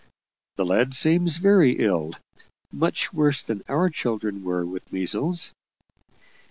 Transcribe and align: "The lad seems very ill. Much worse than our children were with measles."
"The 0.55 0.65
lad 0.65 0.95
seems 0.95 1.37
very 1.37 1.73
ill. 1.73 2.13
Much 2.71 3.13
worse 3.13 3.43
than 3.43 3.61
our 3.69 3.87
children 3.91 4.43
were 4.43 4.65
with 4.65 4.91
measles." 4.91 5.51